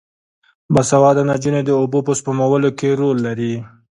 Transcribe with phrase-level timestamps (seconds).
[0.73, 3.53] باسواده نجونې د اوبو په سپمولو کې رول لري.